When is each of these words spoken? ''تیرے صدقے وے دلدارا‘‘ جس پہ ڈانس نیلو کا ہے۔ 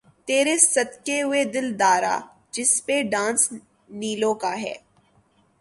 ''تیرے 0.25 0.55
صدقے 0.73 1.17
وے 1.29 1.41
دلدارا‘‘ 1.53 2.15
جس 2.55 2.71
پہ 2.85 2.95
ڈانس 3.11 3.41
نیلو 3.99 4.33
کا 4.41 4.53
ہے۔ 4.61 4.75